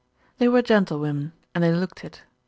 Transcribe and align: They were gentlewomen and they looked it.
They 0.39 0.47
were 0.47 0.63
gentlewomen 0.63 1.33
and 1.53 1.63
they 1.63 1.71
looked 1.71 2.03
it. 2.03 2.23